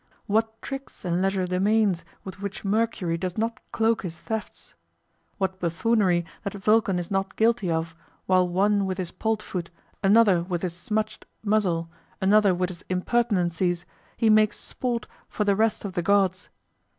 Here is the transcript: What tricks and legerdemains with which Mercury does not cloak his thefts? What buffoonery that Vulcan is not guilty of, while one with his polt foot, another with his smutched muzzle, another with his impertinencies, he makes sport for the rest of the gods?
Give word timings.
What 0.25 0.59
tricks 0.63 1.05
and 1.05 1.21
legerdemains 1.23 2.03
with 2.23 2.41
which 2.41 2.65
Mercury 2.65 3.19
does 3.19 3.37
not 3.37 3.59
cloak 3.71 4.01
his 4.01 4.17
thefts? 4.17 4.73
What 5.37 5.59
buffoonery 5.59 6.25
that 6.43 6.53
Vulcan 6.55 6.97
is 6.97 7.11
not 7.11 7.35
guilty 7.35 7.69
of, 7.69 7.93
while 8.25 8.47
one 8.47 8.87
with 8.87 8.97
his 8.97 9.11
polt 9.11 9.43
foot, 9.43 9.69
another 10.03 10.41
with 10.41 10.63
his 10.63 10.73
smutched 10.73 11.25
muzzle, 11.43 11.87
another 12.19 12.55
with 12.55 12.69
his 12.69 12.83
impertinencies, 12.89 13.85
he 14.17 14.27
makes 14.27 14.57
sport 14.59 15.05
for 15.29 15.43
the 15.43 15.55
rest 15.55 15.85
of 15.85 15.93
the 15.93 16.01
gods? 16.01 16.49